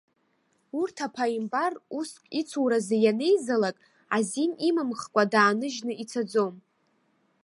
Урҭ 0.79 0.95
аԥааимбар 1.05 1.73
уск 1.97 2.21
ицуразы 2.39 2.95
ианеизалак, 3.01 3.77
азин 4.15 4.51
имымхкәа 4.67 5.23
дааныжьны 5.31 5.93
ицаӡом. 6.03 6.55